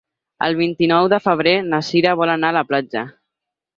[0.45, 3.05] El vint-i-nou de febrer na Cira vol anar a la platja.